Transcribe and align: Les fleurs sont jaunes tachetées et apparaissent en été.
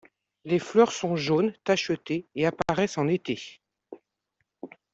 Les 0.45 0.57
fleurs 0.57 0.91
sont 0.93 1.15
jaunes 1.15 1.53
tachetées 1.63 2.25
et 2.33 2.47
apparaissent 2.47 2.97
en 2.97 3.07
été. 3.07 3.61